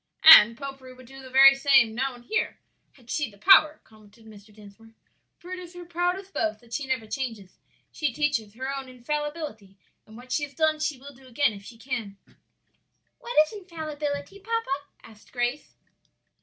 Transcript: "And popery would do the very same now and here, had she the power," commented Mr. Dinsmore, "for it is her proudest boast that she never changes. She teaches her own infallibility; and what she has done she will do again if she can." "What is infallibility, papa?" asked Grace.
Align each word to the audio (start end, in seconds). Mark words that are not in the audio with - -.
"And 0.23 0.57
popery 0.57 0.95
would 0.95 1.05
do 1.05 1.21
the 1.21 1.29
very 1.29 1.53
same 1.53 1.93
now 1.93 2.15
and 2.15 2.25
here, 2.25 2.57
had 2.93 3.11
she 3.11 3.29
the 3.29 3.37
power," 3.37 3.81
commented 3.83 4.25
Mr. 4.25 4.51
Dinsmore, 4.51 4.95
"for 5.37 5.51
it 5.51 5.59
is 5.59 5.75
her 5.75 5.85
proudest 5.85 6.33
boast 6.33 6.59
that 6.59 6.73
she 6.73 6.87
never 6.87 7.05
changes. 7.05 7.59
She 7.91 8.11
teaches 8.11 8.55
her 8.55 8.75
own 8.75 8.89
infallibility; 8.89 9.77
and 10.07 10.17
what 10.17 10.31
she 10.31 10.41
has 10.41 10.55
done 10.55 10.79
she 10.79 10.97
will 10.97 11.13
do 11.13 11.27
again 11.27 11.53
if 11.53 11.63
she 11.63 11.77
can." 11.77 12.17
"What 13.19 13.37
is 13.45 13.53
infallibility, 13.53 14.39
papa?" 14.39 14.87
asked 15.03 15.31
Grace. 15.31 15.75